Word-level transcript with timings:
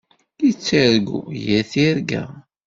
Yettargu 0.45 1.19
yir 1.43 1.63
tirga. 1.71 2.23